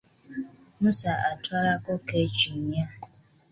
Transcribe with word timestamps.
Musa 0.81 1.11
atwalako 1.31 1.93
keeki 2.07 2.49
nnya. 2.59 2.85